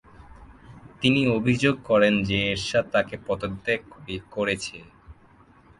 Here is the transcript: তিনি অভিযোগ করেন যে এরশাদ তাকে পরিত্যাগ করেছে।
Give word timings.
তিনি 1.01 1.21
অভিযোগ 1.37 1.75
করেন 1.89 2.13
যে 2.23 2.37
এরশাদ 2.51 2.85
তাকে 2.95 3.15
পরিত্যাগ 3.27 3.81
করেছে। 4.35 4.77